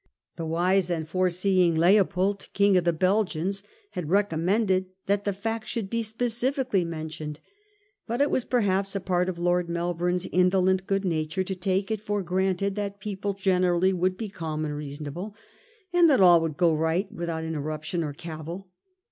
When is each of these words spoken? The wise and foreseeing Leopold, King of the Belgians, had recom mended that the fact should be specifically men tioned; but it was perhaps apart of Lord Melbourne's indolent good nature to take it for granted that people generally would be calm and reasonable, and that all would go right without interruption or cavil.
The 0.35 0.47
wise 0.47 0.89
and 0.89 1.07
foreseeing 1.07 1.75
Leopold, 1.75 2.47
King 2.55 2.75
of 2.75 2.85
the 2.85 2.91
Belgians, 2.91 3.61
had 3.91 4.07
recom 4.07 4.39
mended 4.39 4.87
that 5.05 5.25
the 5.25 5.31
fact 5.31 5.67
should 5.67 5.91
be 5.91 6.01
specifically 6.01 6.83
men 6.83 7.09
tioned; 7.09 7.37
but 8.07 8.19
it 8.19 8.31
was 8.31 8.43
perhaps 8.43 8.95
apart 8.95 9.29
of 9.29 9.37
Lord 9.37 9.69
Melbourne's 9.69 10.25
indolent 10.31 10.87
good 10.87 11.05
nature 11.05 11.43
to 11.43 11.53
take 11.53 11.91
it 11.91 12.01
for 12.01 12.23
granted 12.23 12.73
that 12.73 12.99
people 12.99 13.35
generally 13.35 13.93
would 13.93 14.17
be 14.17 14.27
calm 14.29 14.65
and 14.65 14.73
reasonable, 14.75 15.35
and 15.93 16.09
that 16.09 16.19
all 16.19 16.41
would 16.41 16.57
go 16.57 16.73
right 16.73 17.11
without 17.11 17.43
interruption 17.43 18.03
or 18.03 18.11
cavil. 18.13 18.69